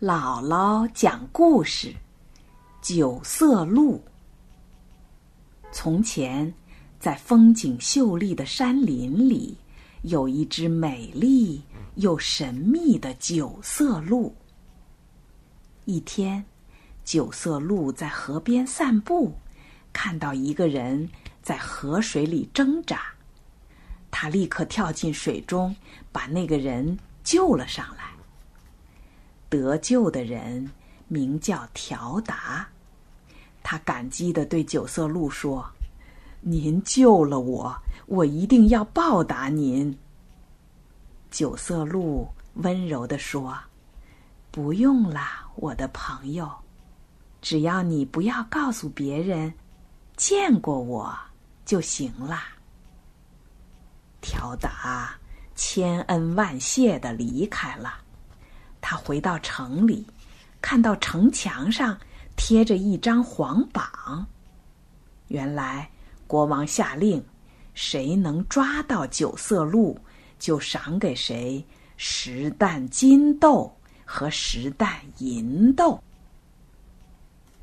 [0.00, 1.92] 姥姥讲故事：
[2.80, 4.00] 九色鹿。
[5.72, 6.54] 从前，
[7.00, 9.58] 在风景秀丽的山林里，
[10.02, 11.64] 有一只美丽
[11.96, 14.32] 又神秘的九色鹿。
[15.84, 16.44] 一天，
[17.04, 19.34] 九色鹿在河边散步，
[19.92, 21.10] 看到一个人
[21.42, 23.02] 在河水里挣扎，
[24.12, 25.74] 它立刻跳进水中，
[26.12, 28.07] 把那个人救了上来。
[29.48, 30.70] 得救的人
[31.08, 32.68] 名叫条达，
[33.62, 35.64] 他感激的对九色鹿说
[36.40, 37.74] ：“您救了我，
[38.06, 39.98] 我一定要报答您。”
[41.30, 43.58] 九色鹿温柔的说
[44.50, 46.50] ：“不用啦，我的朋友，
[47.40, 49.52] 只要你不要告诉别人
[50.16, 51.16] 见过我
[51.64, 52.38] 就行了。”
[54.20, 55.14] 条达
[55.54, 57.94] 千恩万谢的离开了。
[58.90, 60.06] 他回到城里，
[60.62, 61.98] 看到城墙上
[62.36, 64.26] 贴着一张黄榜。
[65.26, 65.90] 原来
[66.26, 67.22] 国王下令，
[67.74, 70.00] 谁能抓到九色鹿，
[70.38, 71.62] 就赏给谁
[71.98, 73.70] 十担金豆
[74.06, 76.02] 和十担银豆。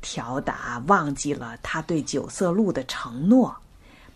[0.00, 3.56] 条达忘记了他对九色鹿的承诺，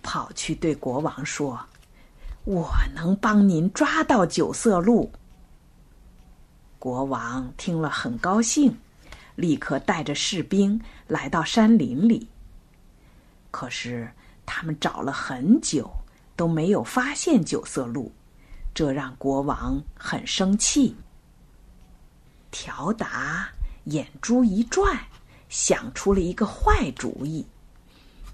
[0.03, 1.56] 跑去对国王说
[2.42, 5.09] ：“我能帮您抓到九色鹿。”
[6.87, 8.79] 国王听了很高兴，
[9.34, 12.28] 立刻带着士兵来到山林里。
[13.51, 14.09] 可是
[14.47, 15.91] 他们找了很久
[16.37, 18.12] 都没有发现九色鹿，
[18.73, 20.95] 这让国王很生气。
[22.53, 23.48] 条达
[23.87, 24.97] 眼珠一转，
[25.48, 27.45] 想出了一个坏主意。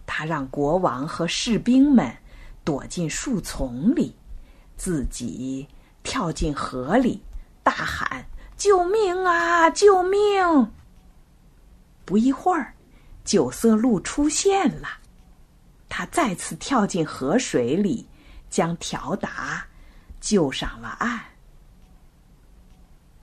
[0.05, 2.15] 他让国王和士兵们
[2.63, 4.15] 躲进树丛里，
[4.77, 5.67] 自己
[6.03, 7.23] 跳进河里，
[7.63, 8.27] 大喊。
[8.63, 9.69] 救命啊！
[9.71, 10.71] 救命！
[12.05, 12.73] 不一会儿，
[13.25, 14.87] 九色鹿出现了，
[15.89, 18.07] 他再次跳进河水里，
[18.49, 19.67] 将条达
[20.21, 21.21] 救上了岸。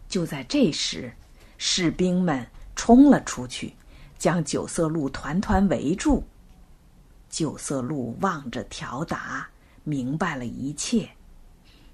[0.10, 1.10] 就在这时，
[1.58, 3.74] 士兵们冲了出去，
[4.18, 6.22] 将九色鹿团团围住。
[7.30, 9.48] 九色鹿望着条达，
[9.86, 11.10] 明白了一切。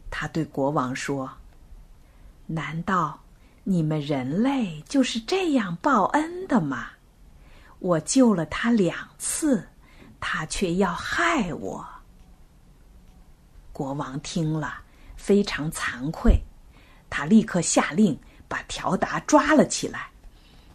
[0.09, 1.29] 他对国王说
[2.47, 3.19] ：“难道？”
[3.67, 6.89] 你们人类就是这样报恩的吗？
[7.79, 9.67] 我救了他两次，
[10.19, 11.83] 他却要害我。
[13.73, 14.83] 国王听了
[15.15, 16.39] 非常惭愧，
[17.09, 18.15] 他立刻下令
[18.47, 20.11] 把条达抓了起来，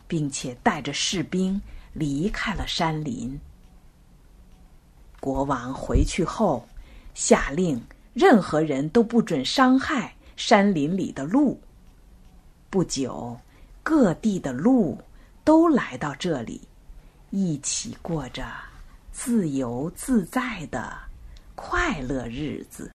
[0.09, 1.63] 并且带着士兵
[1.93, 3.39] 离开了山林。
[5.21, 6.69] 国王回去后，
[7.15, 7.81] 下令
[8.13, 11.61] 任何人都不准伤害山林里的鹿。
[12.71, 13.37] 不久，
[13.83, 14.97] 各地的鹿
[15.43, 16.61] 都来到这里，
[17.31, 18.47] 一起过着
[19.11, 20.97] 自由自在的
[21.57, 22.89] 快乐日子。